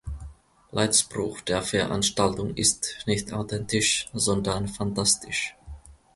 [0.71, 5.55] Leitspruch der Veranstaltung ist „nicht authentisch, sondern fantastisch“.